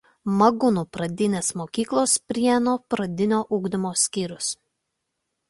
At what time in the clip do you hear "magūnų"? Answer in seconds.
0.37-0.83